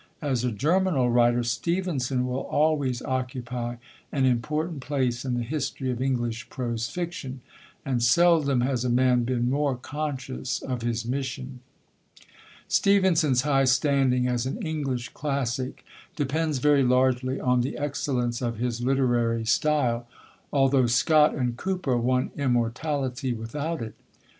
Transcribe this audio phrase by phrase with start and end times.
[0.23, 3.75] As a germinal writer, Stevenson will always occupy
[4.11, 7.41] an important place in the history of English prose fiction.
[7.85, 11.59] And seldom has a man been more conscious of his mission.
[12.67, 18.81] Stevenson's high standing as an English classic depends very largely on the excellence of his
[18.81, 20.07] literary style,
[20.51, 23.93] although Scott and Cooper won immortality without it.